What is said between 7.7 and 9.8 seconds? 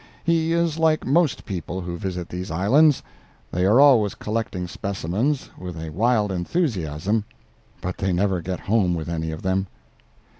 but they never get home with any of them.